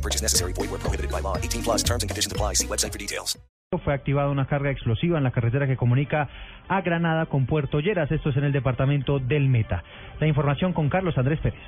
No 0.00 0.02
purchase 0.02 0.22
necessary. 0.22 0.54
Void 0.54 0.70
where 0.70 0.80
prohibited 0.80 1.10
by 1.10 1.20
law. 1.20 1.36
18 1.36 1.62
plus 1.62 1.82
terms 1.82 2.02
and 2.02 2.08
conditions 2.08 2.32
apply. 2.32 2.54
See 2.54 2.66
website 2.66 2.92
for 2.92 2.98
details. 2.98 3.38
Fue 3.84 3.94
activada 3.94 4.30
una 4.30 4.46
carga 4.46 4.70
explosiva 4.70 5.18
en 5.18 5.24
la 5.24 5.30
carretera 5.30 5.66
que 5.66 5.76
comunica 5.76 6.28
a 6.68 6.80
Granada 6.80 7.26
con 7.26 7.46
Puerto 7.46 7.78
Lleras. 7.80 8.10
Esto 8.10 8.30
es 8.30 8.36
en 8.36 8.44
el 8.44 8.52
departamento 8.52 9.20
del 9.20 9.48
Meta. 9.48 9.84
La 10.18 10.26
información 10.26 10.72
con 10.72 10.88
Carlos 10.88 11.16
Andrés 11.18 11.38
Pérez. 11.40 11.60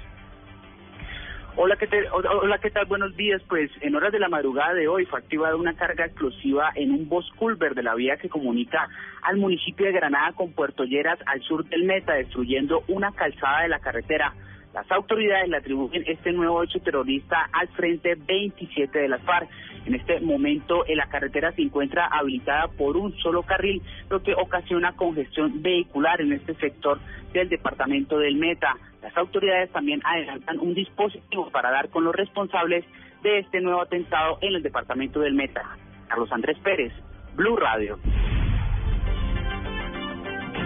Hola 1.54 1.76
¿qué, 1.76 1.86
tal? 1.86 2.08
Hola, 2.12 2.58
¿qué 2.58 2.70
tal? 2.70 2.86
Buenos 2.86 3.14
días. 3.14 3.42
Pues 3.46 3.70
en 3.82 3.94
horas 3.94 4.10
de 4.10 4.18
la 4.18 4.28
madrugada 4.28 4.72
de 4.72 4.88
hoy 4.88 5.04
fue 5.04 5.18
activada 5.20 5.54
una 5.54 5.74
carga 5.74 6.06
explosiva 6.06 6.72
en 6.74 6.90
un 6.90 7.08
bus 7.08 7.30
culver 7.36 7.74
de 7.74 7.82
la 7.82 7.94
vía 7.94 8.16
que 8.16 8.30
comunica 8.30 8.88
al 9.22 9.36
municipio 9.36 9.84
de 9.86 9.92
Granada 9.92 10.32
con 10.32 10.52
Puerto 10.54 10.84
Lleras 10.84 11.18
al 11.26 11.42
sur 11.42 11.68
del 11.68 11.84
Meta, 11.84 12.14
destruyendo 12.14 12.82
una 12.88 13.12
calzada 13.12 13.62
de 13.62 13.68
la 13.68 13.78
carretera. 13.78 14.32
Las 14.74 14.90
autoridades 14.90 15.48
le 15.48 15.58
atribuyen 15.58 16.04
este 16.06 16.32
nuevo 16.32 16.62
hecho 16.62 16.80
terrorista 16.80 17.48
al 17.52 17.68
Frente 17.68 18.14
27 18.14 18.98
de 18.98 19.08
las 19.08 19.20
FARC. 19.22 19.48
En 19.84 19.94
este 19.94 20.20
momento 20.20 20.84
la 20.88 21.08
carretera 21.08 21.52
se 21.52 21.62
encuentra 21.62 22.06
habilitada 22.06 22.68
por 22.68 22.96
un 22.96 23.14
solo 23.18 23.42
carril, 23.42 23.82
lo 24.08 24.22
que 24.22 24.34
ocasiona 24.34 24.96
congestión 24.96 25.60
vehicular 25.62 26.20
en 26.20 26.32
este 26.32 26.54
sector 26.54 27.00
del 27.32 27.48
departamento 27.48 28.18
del 28.18 28.36
Meta. 28.36 28.76
Las 29.02 29.16
autoridades 29.16 29.70
también 29.72 30.00
adelantan 30.04 30.58
un 30.60 30.74
dispositivo 30.74 31.50
para 31.50 31.70
dar 31.70 31.90
con 31.90 32.04
los 32.04 32.14
responsables 32.14 32.84
de 33.22 33.40
este 33.40 33.60
nuevo 33.60 33.82
atentado 33.82 34.38
en 34.40 34.54
el 34.54 34.62
departamento 34.62 35.20
del 35.20 35.34
Meta. 35.34 35.76
Carlos 36.08 36.32
Andrés 36.32 36.58
Pérez, 36.62 36.92
Blue 37.34 37.56
Radio. 37.56 37.98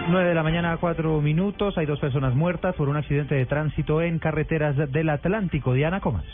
9 0.09 0.29
de 0.29 0.35
la 0.35 0.43
mañana, 0.43 0.77
cuatro 0.77 1.19
minutos. 1.21 1.77
Hay 1.77 1.85
dos 1.85 1.99
personas 1.99 2.33
muertas 2.33 2.75
por 2.75 2.87
un 2.87 2.95
accidente 2.95 3.35
de 3.35 3.45
tránsito 3.45 4.01
en 4.01 4.19
carreteras 4.19 4.75
del 4.91 5.09
Atlántico. 5.09 5.73
Diana 5.73 5.99
Comas. 5.99 6.25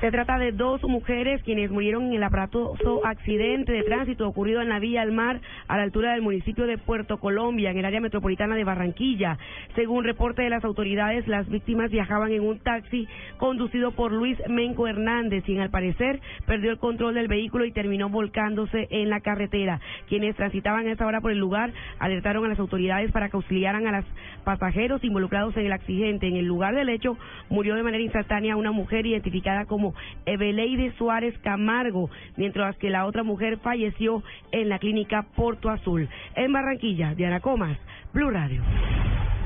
Se 0.00 0.10
trata 0.10 0.38
de 0.38 0.52
dos 0.52 0.82
mujeres 0.84 1.42
quienes 1.42 1.70
murieron 1.70 2.06
en 2.06 2.14
el 2.14 2.22
aparatoso 2.22 3.04
accidente 3.04 3.70
de 3.70 3.82
tránsito 3.82 4.26
ocurrido 4.26 4.62
en 4.62 4.70
la 4.70 4.78
vía 4.78 5.02
al 5.02 5.12
mar 5.12 5.42
a 5.68 5.76
la 5.76 5.82
altura 5.82 6.12
del 6.12 6.22
municipio 6.22 6.66
de 6.66 6.78
Puerto 6.78 7.18
Colombia, 7.18 7.70
en 7.70 7.76
el 7.76 7.84
área 7.84 8.00
metropolitana 8.00 8.56
de 8.56 8.64
Barranquilla. 8.64 9.36
Según 9.74 10.04
reporte 10.04 10.40
de 10.40 10.48
las 10.48 10.64
autoridades, 10.64 11.28
las 11.28 11.46
víctimas 11.50 11.90
viajaban 11.90 12.32
en 12.32 12.40
un 12.40 12.58
taxi 12.60 13.06
conducido 13.36 13.90
por 13.90 14.10
Luis 14.10 14.38
Menco 14.48 14.88
Hernández, 14.88 15.44
quien 15.44 15.60
al 15.60 15.68
parecer 15.68 16.18
perdió 16.46 16.70
el 16.70 16.78
control 16.78 17.12
del 17.12 17.28
vehículo 17.28 17.66
y 17.66 17.72
terminó 17.72 18.08
volcándose 18.08 18.88
en 18.90 19.10
la 19.10 19.20
carretera. 19.20 19.80
Quienes 20.10 20.34
transitaban 20.34 20.88
a 20.88 20.92
esa 20.92 21.06
hora 21.06 21.20
por 21.20 21.30
el 21.30 21.38
lugar 21.38 21.72
alertaron 22.00 22.44
a 22.44 22.48
las 22.48 22.58
autoridades 22.58 23.12
para 23.12 23.28
que 23.28 23.36
auxiliaran 23.36 23.86
a 23.86 23.98
los 23.98 24.04
pasajeros 24.42 25.04
involucrados 25.04 25.56
en 25.56 25.66
el 25.66 25.72
accidente. 25.72 26.26
En 26.26 26.34
el 26.34 26.46
lugar 26.46 26.74
del 26.74 26.88
hecho 26.88 27.16
murió 27.48 27.76
de 27.76 27.84
manera 27.84 28.02
instantánea 28.02 28.56
una 28.56 28.72
mujer 28.72 29.06
identificada 29.06 29.66
como 29.66 29.94
Eveleide 30.26 30.92
Suárez 30.98 31.38
Camargo, 31.38 32.10
mientras 32.36 32.76
que 32.78 32.90
la 32.90 33.06
otra 33.06 33.22
mujer 33.22 33.58
falleció 33.58 34.24
en 34.50 34.68
la 34.68 34.80
clínica 34.80 35.26
Porto 35.36 35.70
Azul. 35.70 36.08
En 36.34 36.52
Barranquilla, 36.52 37.14
Diana 37.14 37.38
Comas, 37.38 37.78
Blue 38.12 38.30
Radio. 38.30 38.62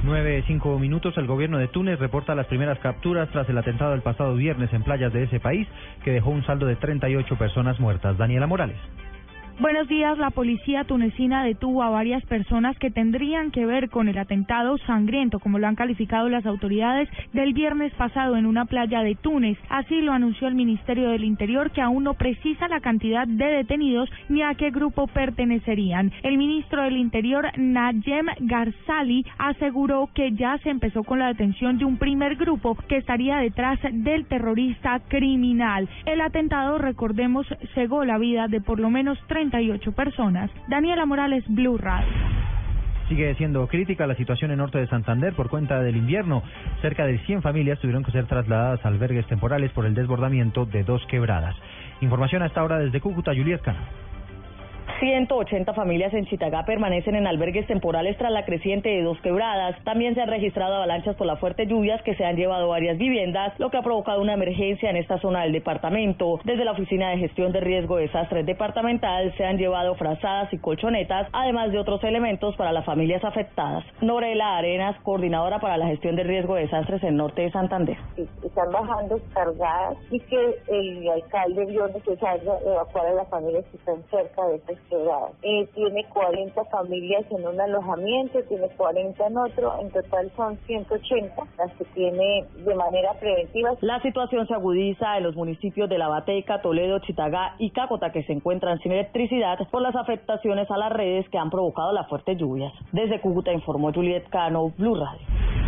Nueve, 0.02 0.44
cinco 0.46 0.78
minutos. 0.78 1.14
El 1.18 1.26
gobierno 1.26 1.58
de 1.58 1.68
Túnez 1.68 1.98
reporta 1.98 2.34
las 2.34 2.46
primeras 2.46 2.78
capturas 2.78 3.28
tras 3.32 3.46
el 3.50 3.58
atentado 3.58 3.90
del 3.90 4.00
pasado 4.00 4.34
viernes 4.34 4.72
en 4.72 4.82
playas 4.82 5.12
de 5.12 5.24
ese 5.24 5.40
país, 5.40 5.68
que 6.04 6.12
dejó 6.12 6.30
un 6.30 6.44
saldo 6.46 6.64
de 6.64 6.76
38 6.76 7.36
personas 7.36 7.78
muertas. 7.78 8.16
Daniela 8.16 8.46
Morales. 8.46 8.78
Buenos 9.60 9.86
días. 9.86 10.18
La 10.18 10.30
policía 10.30 10.82
tunecina 10.82 11.44
detuvo 11.44 11.84
a 11.84 11.88
varias 11.88 12.24
personas 12.26 12.76
que 12.76 12.90
tendrían 12.90 13.52
que 13.52 13.64
ver 13.64 13.88
con 13.88 14.08
el 14.08 14.18
atentado 14.18 14.76
sangriento, 14.78 15.38
como 15.38 15.60
lo 15.60 15.68
han 15.68 15.76
calificado 15.76 16.28
las 16.28 16.44
autoridades 16.44 17.08
del 17.32 17.52
viernes 17.52 17.94
pasado 17.94 18.36
en 18.36 18.46
una 18.46 18.64
playa 18.64 19.02
de 19.02 19.14
Túnez. 19.14 19.56
Así 19.68 20.00
lo 20.00 20.12
anunció 20.12 20.48
el 20.48 20.56
Ministerio 20.56 21.10
del 21.10 21.22
Interior, 21.22 21.70
que 21.70 21.80
aún 21.80 22.02
no 22.02 22.14
precisa 22.14 22.66
la 22.66 22.80
cantidad 22.80 23.28
de 23.28 23.44
detenidos 23.44 24.10
ni 24.28 24.42
a 24.42 24.54
qué 24.54 24.70
grupo 24.70 25.06
pertenecerían. 25.06 26.10
El 26.24 26.36
ministro 26.36 26.82
del 26.82 26.96
Interior, 26.96 27.46
Nayem 27.56 28.26
Garzali, 28.40 29.24
aseguró 29.38 30.10
que 30.12 30.32
ya 30.32 30.58
se 30.64 30.70
empezó 30.70 31.04
con 31.04 31.20
la 31.20 31.28
detención 31.28 31.78
de 31.78 31.84
un 31.84 31.96
primer 31.96 32.34
grupo 32.34 32.76
que 32.88 32.96
estaría 32.96 33.36
detrás 33.36 33.78
del 33.92 34.26
terrorista 34.26 34.98
criminal. 35.06 35.88
El 36.06 36.22
atentado, 36.22 36.78
recordemos, 36.78 37.46
cegó 37.74 38.04
la 38.04 38.18
vida 38.18 38.48
de 38.48 38.60
por 38.60 38.80
lo 38.80 38.90
menos 38.90 39.16
30 39.50 39.92
personas. 39.92 40.50
Daniela 40.68 41.06
Morales, 41.06 41.44
Blue 41.48 41.76
Radio. 41.76 42.06
Sigue 43.08 43.34
siendo 43.34 43.66
crítica 43.66 44.06
la 44.06 44.14
situación 44.14 44.50
en 44.50 44.58
norte 44.58 44.78
de 44.78 44.86
Santander 44.86 45.34
por 45.34 45.50
cuenta 45.50 45.80
del 45.80 45.96
invierno. 45.96 46.42
Cerca 46.80 47.04
de 47.04 47.18
100 47.18 47.42
familias 47.42 47.78
tuvieron 47.78 48.02
que 48.02 48.12
ser 48.12 48.26
trasladadas 48.26 48.84
a 48.84 48.88
albergues 48.88 49.26
temporales 49.26 49.70
por 49.72 49.84
el 49.84 49.94
desbordamiento 49.94 50.64
de 50.64 50.84
dos 50.84 51.04
quebradas. 51.06 51.54
Información 52.00 52.42
a 52.42 52.46
esta 52.46 52.64
hora 52.64 52.78
desde 52.78 53.00
Cúcuta, 53.00 53.32
Juliet 53.34 53.60
Cano. 53.60 53.80
180 55.04 55.74
familias 55.74 56.14
en 56.14 56.24
Chitagá 56.24 56.64
permanecen 56.64 57.14
en 57.14 57.26
albergues 57.26 57.66
temporales 57.66 58.16
tras 58.16 58.32
la 58.32 58.46
creciente 58.46 58.88
de 58.88 59.02
dos 59.02 59.20
quebradas. 59.20 59.76
También 59.84 60.14
se 60.14 60.22
han 60.22 60.30
registrado 60.30 60.76
avalanchas 60.76 61.14
por 61.16 61.26
las 61.26 61.38
fuertes 61.38 61.68
lluvias 61.68 62.00
que 62.04 62.14
se 62.14 62.24
han 62.24 62.36
llevado 62.36 62.68
varias 62.68 62.96
viviendas, 62.96 63.52
lo 63.60 63.68
que 63.68 63.76
ha 63.76 63.82
provocado 63.82 64.22
una 64.22 64.32
emergencia 64.32 64.88
en 64.88 64.96
esta 64.96 65.18
zona 65.18 65.42
del 65.42 65.52
departamento. 65.52 66.40
Desde 66.44 66.64
la 66.64 66.72
Oficina 66.72 67.10
de 67.10 67.18
Gestión 67.18 67.52
de 67.52 67.60
Riesgo 67.60 67.96
de 67.96 68.04
Desastres 68.04 68.46
Departamental 68.46 69.34
se 69.36 69.44
han 69.44 69.58
llevado 69.58 69.94
frazadas 69.94 70.50
y 70.54 70.58
colchonetas, 70.58 71.28
además 71.32 71.70
de 71.70 71.80
otros 71.80 72.02
elementos 72.02 72.56
para 72.56 72.72
las 72.72 72.86
familias 72.86 73.22
afectadas. 73.24 73.84
Norela 74.00 74.56
Arenas, 74.56 74.96
coordinadora 75.02 75.60
para 75.60 75.76
la 75.76 75.86
gestión 75.86 76.16
de 76.16 76.22
riesgo 76.22 76.54
de 76.54 76.62
desastres 76.62 77.02
en 77.04 77.16
norte 77.16 77.42
de 77.42 77.50
Santander. 77.50 77.98
Están 78.42 78.72
bajando 78.72 79.20
cargadas 79.34 79.98
y 80.10 80.18
que 80.20 80.56
el 80.68 81.10
alcalde 81.10 81.66
vio 81.66 81.88
necesario 81.88 82.54
evacuar 82.64 83.08
a 83.08 83.12
las 83.12 83.28
familias 83.28 83.66
que 83.66 83.76
están 83.76 84.02
cerca 84.10 84.46
de 84.46 84.58
eh, 85.42 85.68
tiene 85.74 86.04
40 86.04 86.64
familias 86.64 87.24
en 87.30 87.46
un 87.46 87.60
alojamiento, 87.60 88.40
tiene 88.48 88.68
40 88.76 89.26
en 89.26 89.36
otro, 89.36 89.80
en 89.80 89.90
total 89.90 90.30
son 90.36 90.56
180 90.66 91.42
las 91.58 91.72
que 91.74 91.84
tiene 91.94 92.44
de 92.64 92.74
manera 92.74 93.12
preventiva. 93.14 93.72
La 93.80 94.00
situación 94.00 94.46
se 94.46 94.54
agudiza 94.54 95.16
en 95.16 95.24
los 95.24 95.36
municipios 95.36 95.88
de 95.88 95.98
La 95.98 96.08
Bateca, 96.08 96.62
Toledo, 96.62 96.98
Chitagá 97.00 97.54
y 97.58 97.70
Cácota 97.70 98.12
que 98.12 98.22
se 98.24 98.32
encuentran 98.32 98.78
sin 98.80 98.92
electricidad 98.92 99.58
por 99.70 99.82
las 99.82 99.96
afectaciones 99.96 100.70
a 100.70 100.78
las 100.78 100.92
redes 100.92 101.28
que 101.30 101.38
han 101.38 101.50
provocado 101.50 101.92
las 101.92 102.08
fuertes 102.08 102.38
lluvias. 102.38 102.72
Desde 102.92 103.20
Cúcuta 103.20 103.52
informó 103.52 103.92
Juliet 103.92 104.28
Cano, 104.30 104.72
Blue 104.76 104.94
Radio. 104.94 105.63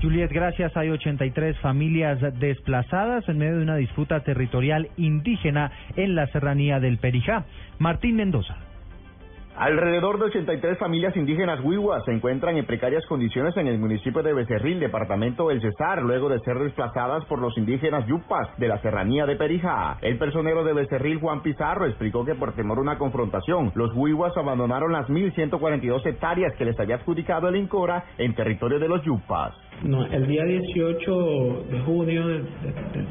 Juliet, 0.00 0.30
gracias. 0.30 0.76
Hay 0.76 0.90
83 0.90 1.58
familias 1.58 2.20
desplazadas 2.38 3.28
en 3.28 3.38
medio 3.38 3.56
de 3.56 3.62
una 3.62 3.76
disputa 3.76 4.20
territorial 4.20 4.88
indígena 4.96 5.72
en 5.96 6.14
la 6.14 6.26
serranía 6.28 6.78
del 6.78 6.98
Perijá. 6.98 7.44
Martín 7.78 8.16
Mendoza. 8.16 8.56
Alrededor 9.56 10.20
de 10.20 10.26
83 10.26 10.78
familias 10.78 11.16
indígenas 11.16 11.58
huihuas 11.64 12.04
se 12.04 12.12
encuentran 12.12 12.56
en 12.56 12.64
precarias 12.64 13.04
condiciones 13.06 13.56
en 13.56 13.66
el 13.66 13.76
municipio 13.76 14.22
de 14.22 14.32
Becerril, 14.32 14.78
departamento 14.78 15.48
del 15.48 15.60
Cesar, 15.60 16.00
luego 16.00 16.28
de 16.28 16.38
ser 16.40 16.60
desplazadas 16.60 17.24
por 17.24 17.40
los 17.40 17.58
indígenas 17.58 18.06
yupas 18.06 18.56
de 18.58 18.68
la 18.68 18.80
serranía 18.82 19.26
de 19.26 19.34
Perijá. 19.34 19.98
El 20.00 20.16
personero 20.16 20.62
de 20.62 20.74
Becerril, 20.74 21.18
Juan 21.18 21.42
Pizarro, 21.42 21.86
explicó 21.86 22.24
que 22.24 22.36
por 22.36 22.52
temor 22.52 22.78
a 22.78 22.82
una 22.82 22.98
confrontación, 22.98 23.72
los 23.74 23.90
huihuas 23.96 24.36
abandonaron 24.36 24.92
las 24.92 25.08
1.142 25.08 26.06
hectáreas 26.06 26.54
que 26.56 26.64
les 26.64 26.78
había 26.78 26.94
adjudicado 26.94 27.48
el 27.48 27.56
INCORA 27.56 28.04
en 28.16 28.36
territorio 28.36 28.78
de 28.78 28.86
los 28.86 29.02
yupas. 29.02 29.54
No, 29.82 30.04
el 30.06 30.26
día 30.26 30.44
18 30.44 31.66
de 31.70 31.80
junio 31.80 32.26
del, 32.26 32.46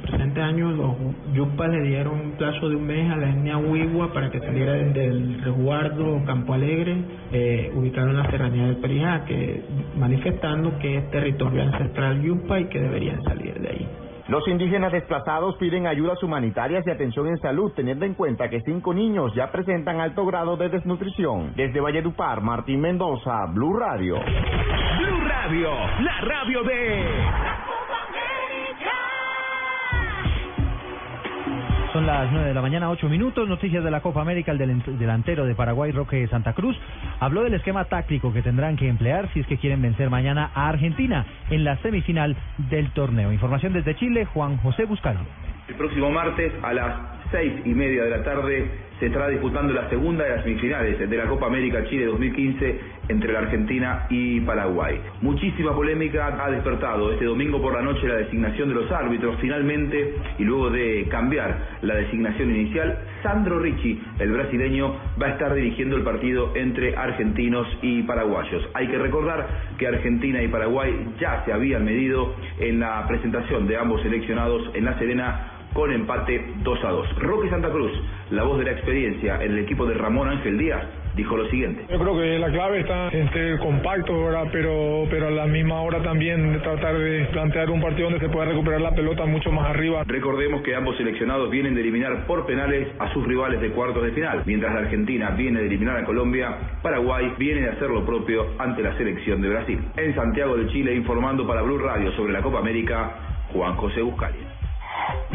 presente 0.02 0.42
año, 0.42 0.72
los 0.72 0.96
yupas 1.34 1.70
le 1.70 1.82
dieron 1.84 2.20
un 2.20 2.32
plazo 2.32 2.68
de 2.68 2.76
un 2.76 2.86
mes 2.86 3.10
a 3.10 3.16
la 3.16 3.30
etnia 3.30 3.58
Huigua 3.58 4.12
para 4.12 4.30
que 4.30 4.40
saliera 4.40 4.74
del 4.74 5.42
resguardo 5.44 6.22
Campo 6.26 6.54
Alegre, 6.54 6.98
eh, 7.32 7.72
ubicado 7.74 8.10
en 8.10 8.18
la 8.18 8.30
serranía 8.30 8.66
del 8.66 8.78
Perijá, 8.78 9.24
que, 9.26 9.64
manifestando 9.98 10.78
que 10.80 10.98
es 10.98 11.10
territorio 11.10 11.64
ancestral 11.64 12.22
yupa 12.22 12.60
y 12.60 12.66
que 12.66 12.82
deberían 12.82 13.24
salir 13.24 13.58
de 13.62 13.70
ahí. 13.70 13.88
Los 14.28 14.46
indígenas 14.50 14.92
desplazados 14.92 15.56
piden 15.56 15.88
ayudas 15.88 16.22
humanitarias 16.22 16.86
y 16.86 16.92
atención 16.92 17.28
en 17.28 17.38
salud, 17.38 17.72
teniendo 17.74 18.04
en 18.04 18.14
cuenta 18.14 18.50
que 18.50 18.60
cinco 18.60 18.94
niños 18.94 19.34
ya 19.34 19.50
presentan 19.54 20.02
alto 20.02 20.26
grado 20.26 20.58
de 20.58 20.68
desnutrición. 20.68 21.54
Desde 21.56 21.80
Valledupar, 21.80 22.42
Martín 22.42 22.82
Mendoza, 22.82 23.46
Blue 23.54 23.78
Radio. 23.78 24.18
Radio, 25.48 25.72
la 26.02 26.20
radio 26.22 26.62
de... 26.64 27.06
Son 31.94 32.06
las 32.06 32.30
9 32.32 32.50
de 32.50 32.54
la 32.54 32.62
mañana, 32.62 32.90
8 32.90 33.08
minutos. 33.08 33.48
Noticias 33.48 33.82
de 33.82 33.90
la 33.90 34.02
Copa 34.02 34.22
América. 34.22 34.52
El 34.52 34.58
del- 34.58 35.00
delantero 35.00 35.46
de 35.46 35.56
Paraguay, 35.56 35.94
Roque 35.94 36.28
Santa 36.28 36.52
Cruz, 36.52 36.78
habló 37.22 37.44
del 37.44 37.54
esquema 37.54 37.86
táctico 37.86 38.34
que 38.34 38.42
tendrán 38.42 38.76
que 38.76 38.90
emplear 38.90 39.30
si 39.34 39.40
es 39.40 39.48
que 39.48 39.58
quieren 39.58 39.82
vencer 39.82 40.10
mañana 40.10 40.52
a 40.54 40.68
Argentina 40.68 41.26
en 41.50 41.64
la 41.64 41.78
semifinal 41.78 42.36
del 42.70 42.92
torneo. 42.92 43.32
Información 43.32 43.72
desde 43.72 43.96
Chile, 43.96 44.26
Juan 44.26 44.58
José 44.58 44.84
Buscalo. 44.84 45.22
El 45.70 45.76
próximo 45.76 46.12
martes 46.12 46.52
a 46.62 46.74
las 46.74 46.94
seis 47.32 47.54
y 47.66 47.74
media 47.74 48.04
de 48.04 48.10
la 48.10 48.24
tarde 48.24 48.88
se 49.00 49.08
estará 49.08 49.28
disputando 49.28 49.74
la 49.74 49.88
segunda 49.90 50.24
de 50.24 50.32
las 50.32 50.44
semifinales 50.44 50.98
de 50.98 51.18
la 51.18 51.28
Copa 51.28 51.48
América 51.48 51.84
Chile 51.86 52.06
2015 52.06 52.80
entre 53.10 53.32
la 53.32 53.40
Argentina 53.40 54.08
y 54.10 54.42
Paraguay. 54.42 55.00
Muchísima 55.22 55.74
polémica 55.76 56.36
ha 56.44 56.50
despertado 56.50 57.12
este 57.12 57.26
domingo 57.26 57.62
por 57.62 57.74
la 57.74 57.82
noche 57.82 58.08
la 58.08 58.16
designación 58.16 58.70
de 58.70 58.76
los 58.76 58.92
árbitros. 58.92 59.38
Finalmente, 59.40 60.16
y 60.40 60.44
luego 60.44 60.72
de 60.72 61.08
cambiar 61.10 61.78
la 61.82 61.96
designación 61.96 62.50
inicial, 62.50 62.98
Sandro 63.22 63.60
Ricci, 63.60 64.02
el 64.20 64.32
brasileño, 64.32 64.96
va 65.22 65.28
a 65.28 65.30
estar 65.32 65.54
dirigiendo 65.54 65.96
el 65.96 66.04
partido 66.04 66.54
entre 66.56 66.96
argentinos 66.96 67.68
y 67.82 68.02
paraguayos. 68.04 68.68
Hay 68.74 68.88
que 68.88 68.98
recordar 68.98 69.48
que 69.78 69.88
Argentina 69.88 70.42
y 70.42 70.48
Paraguay 70.48 70.92
ya 71.20 71.44
se 71.46 71.54
habían 71.54 71.86
medido 71.86 72.36
en 72.60 72.80
la 72.80 73.06
presentación 73.08 73.68
de 73.68 73.78
ambos 73.78 74.02
seleccionados 74.02 74.72
en 74.74 74.86
La 74.86 74.98
Serena 74.98 75.57
con 75.74 75.92
empate 75.92 76.54
2 76.64 76.84
a 76.84 76.90
2. 76.90 77.20
Roque 77.20 77.50
Santa 77.50 77.70
Cruz, 77.70 77.92
la 78.32 78.44
voz 78.44 78.60
de 78.60 78.66
la 78.66 78.72
experiencia 78.72 79.36
en 79.44 79.52
el 79.52 79.60
equipo 79.60 79.86
de 79.86 79.94
Ramón 79.94 80.30
Ángel 80.30 80.58
Díaz, 80.58 80.84
dijo 81.16 81.36
lo 81.36 81.50
siguiente. 81.50 81.84
Yo 81.90 82.00
creo 82.00 82.18
que 82.18 82.40
la 82.40 82.50
clave 82.52 82.80
está 82.82 83.10
en 83.10 83.30
ser 83.34 83.60
compacto, 83.60 84.26
¿verdad? 84.26 84.48
Pero, 84.52 85.06
pero 85.10 85.28
a 85.28 85.32
la 85.32 85.46
misma 85.46 85.82
hora 85.82 86.02
también 86.02 86.54
de 86.54 86.60
tratar 86.60 86.98
de 86.98 87.26
plantear 87.32 87.70
un 87.70 87.82
partido 87.82 88.10
donde 88.10 88.26
se 88.26 88.32
pueda 88.32 88.46
recuperar 88.46 88.82
la 88.82 88.92
pelota 88.92 89.26
mucho 89.26 89.52
más 89.52 89.70
arriba. 89.70 90.04
Recordemos 90.06 90.62
que 90.62 90.76
ambos 90.76 90.96
seleccionados 90.98 91.50
vienen 91.50 91.76
de 91.76 91.82
eliminar 91.82 92.26
por 92.28 92.46
penales 92.46 92.88
a 93.00 93.12
sus 93.14 93.26
rivales 93.26 93.60
de 93.60 93.72
cuartos 93.72 94.04
de 94.04 94.12
final. 94.12 94.44
Mientras 94.46 94.74
la 94.74 94.82
Argentina 94.82 95.32
viene 95.32 95.60
de 95.60 95.68
eliminar 95.68 95.98
a 95.98 96.06
Colombia, 96.06 96.56
Paraguay 96.82 97.34
viene 97.38 97.62
de 97.62 97.70
hacer 97.70 97.90
lo 97.90 98.06
propio 98.06 98.46
ante 98.60 98.84
la 98.84 98.96
selección 98.98 99.42
de 99.42 99.50
Brasil. 99.50 99.80
En 99.98 100.16
Santiago 100.16 100.56
de 100.56 100.68
Chile, 100.68 100.96
informando 100.96 101.48
para 101.48 101.62
Blue 101.64 101.80
Radio 101.80 102.12
sobre 102.14 102.34
la 102.34 102.42
Copa 102.42 102.60
América, 102.60 103.16
Juan 103.52 103.76
José 103.76 104.02
Buscali. 104.02 104.47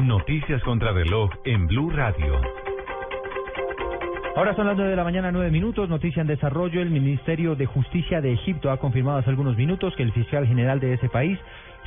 Noticias 0.02 0.60
contra 0.64 0.90
reloj 0.90 1.30
en 1.44 1.68
Blue 1.68 1.88
Radio. 1.88 2.40
Ahora 4.34 4.52
son 4.56 4.66
las 4.66 4.74
9 4.74 4.90
de 4.90 4.96
la 4.96 5.04
mañana, 5.04 5.30
9 5.30 5.52
minutos. 5.52 5.88
Noticia 5.88 6.22
en 6.22 6.26
desarrollo. 6.26 6.82
El 6.82 6.90
Ministerio 6.90 7.54
de 7.54 7.66
Justicia 7.66 8.20
de 8.20 8.32
Egipto 8.32 8.72
ha 8.72 8.78
confirmado 8.78 9.18
hace 9.18 9.30
algunos 9.30 9.56
minutos 9.56 9.94
que 9.94 10.02
el 10.02 10.12
fiscal 10.12 10.44
general 10.48 10.80
de 10.80 10.94
ese 10.94 11.08
país 11.08 11.38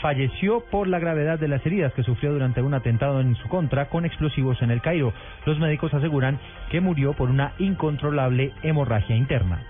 falleció 0.02 0.62
por 0.72 0.88
la 0.88 1.00
gravedad 1.00 1.40
de 1.40 1.50
las 1.50 1.66
heridas 1.66 1.92
que 1.94 2.04
sufrió 2.04 2.32
durante 2.32 2.62
un 2.62 2.74
atentado 2.74 3.20
en 3.20 3.36
su 3.36 3.50
contra 3.50 3.90
con 3.90 4.06
explosivos 4.06 4.62
en 4.62 4.72
el 4.72 4.82
Cairo. 4.82 5.12
Los 5.46 5.60
médicos 5.60 5.94
aseguran 5.94 6.40
que 6.72 6.80
murió 6.80 7.14
por 7.14 7.30
una 7.30 7.52
incontrolable 7.60 8.54
hemorragia 8.64 9.18
interna. 9.18 9.62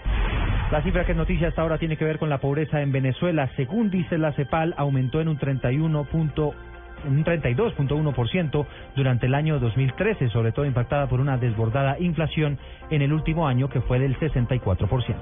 La 0.72 0.84
cifra 0.84 1.04
que 1.04 1.14
es 1.14 1.18
noticia 1.18 1.48
hasta 1.48 1.64
ahora 1.64 1.80
tiene 1.80 1.98
que 1.98 2.06
ver 2.06 2.20
con 2.20 2.30
la 2.30 2.38
pobreza 2.38 2.82
en 2.82 2.92
Venezuela. 2.92 3.50
Según 3.56 3.90
dice 3.90 4.20
la 4.20 4.34
CEPAL, 4.34 4.76
aumentó 4.78 5.20
en 5.20 5.30
un 5.30 5.38
31 5.38 6.04
un 7.08 7.24
32.1% 7.24 8.66
durante 8.96 9.26
el 9.26 9.36
año 9.36 9.60
2013, 9.60 10.30
sobre 10.30 10.52
todo 10.52 10.66
impactada 10.66 11.08
por 11.08 11.20
una 11.20 11.38
desbordada 11.38 11.98
inflación 12.00 12.58
en 12.90 13.02
el 13.02 13.14
último 13.14 13.48
año 13.48 13.70
que 13.70 13.82
fue 13.82 14.00
del 14.00 14.18
64%. 14.18 15.16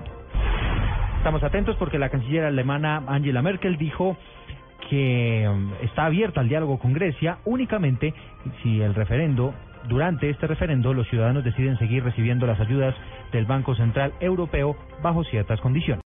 Estamos 1.18 1.44
atentos 1.44 1.76
porque 1.78 2.00
la 2.00 2.10
canciller 2.10 2.44
alemana 2.44 3.04
Angela 3.08 3.42
Merkel 3.42 3.78
dijo 3.78 4.18
que 4.90 5.48
um, 5.50 5.72
está 5.82 6.06
abierta 6.06 6.42
al 6.42 6.50
diálogo 6.50 6.80
con 6.80 6.94
Grecia 6.94 7.38
únicamente 7.46 8.14
si 8.62 8.82
el 8.82 8.94
referendo 8.94 9.54
durante 9.88 10.30
este 10.30 10.48
referendo 10.48 10.94
los 10.94 11.08
ciudadanos 11.10 11.44
deciden 11.44 11.78
seguir 11.78 12.04
recibiendo 12.04 12.46
las 12.46 12.60
ayudas 12.60 12.96
del 13.32 13.46
Banco 13.46 13.76
Central 13.76 14.14
Europeo 14.20 14.76
bajo 15.02 15.24
ciertas 15.26 15.60
condiciones. 15.62 16.02